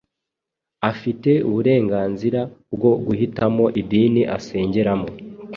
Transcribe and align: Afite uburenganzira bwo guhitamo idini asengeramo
Afite 0.91 1.31
uburenganzira 1.47 2.41
bwo 2.73 2.91
guhitamo 3.05 3.65
idini 3.81 4.21
asengeramo 4.37 5.07